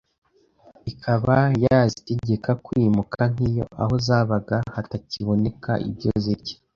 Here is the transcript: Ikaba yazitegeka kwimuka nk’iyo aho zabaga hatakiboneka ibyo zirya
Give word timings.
Ikaba 0.91 1.37
yazitegeka 1.63 2.51
kwimuka 2.65 3.21
nk’iyo 3.31 3.65
aho 3.81 3.93
zabaga 4.05 4.57
hatakiboneka 4.75 5.71
ibyo 5.89 6.11
zirya 6.23 6.55